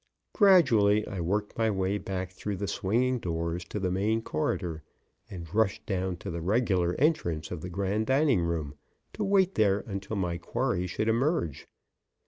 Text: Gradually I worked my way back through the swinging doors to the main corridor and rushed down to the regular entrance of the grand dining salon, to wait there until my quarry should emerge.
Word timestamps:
Gradually 0.33 1.07
I 1.07 1.21
worked 1.21 1.55
my 1.59 1.69
way 1.69 1.99
back 1.99 2.31
through 2.31 2.55
the 2.57 2.67
swinging 2.67 3.19
doors 3.19 3.63
to 3.65 3.79
the 3.79 3.91
main 3.91 4.23
corridor 4.23 4.81
and 5.29 5.47
rushed 5.53 5.85
down 5.85 6.17
to 6.17 6.31
the 6.31 6.41
regular 6.41 6.95
entrance 6.95 7.51
of 7.51 7.61
the 7.61 7.69
grand 7.69 8.07
dining 8.07 8.39
salon, 8.39 8.73
to 9.13 9.23
wait 9.23 9.53
there 9.53 9.81
until 9.81 10.15
my 10.15 10.39
quarry 10.39 10.87
should 10.87 11.07
emerge. 11.07 11.67